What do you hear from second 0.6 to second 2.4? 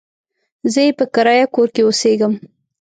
زه يې په کرايه کور کې اوسېږم.